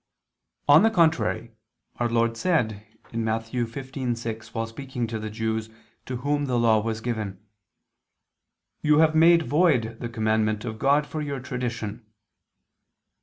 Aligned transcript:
On 0.67 0.81
the 0.81 0.89
contrary, 0.89 1.51
Our 1.97 2.09
Lord 2.09 2.35
said 2.35 2.83
(Matt. 3.13 3.43
15:6) 3.43 4.47
while 4.47 4.65
speaking 4.65 5.05
to 5.05 5.19
the 5.19 5.29
Jews, 5.29 5.69
to 6.07 6.15
whom 6.15 6.45
the 6.45 6.57
Law 6.57 6.79
was 6.81 7.01
given: 7.01 7.37
"You 8.81 8.97
have 8.97 9.13
made 9.13 9.43
void 9.43 9.97
the 9.99 10.09
commandment 10.09 10.65
of 10.65 10.79
God 10.79 11.05
for 11.05 11.21
your 11.21 11.39
tradition." 11.39 12.03